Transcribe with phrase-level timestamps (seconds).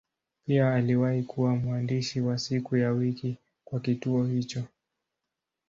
[0.45, 4.63] Pia aliwahi kuwa mwandishi wa siku ya wiki kwa kituo hicho.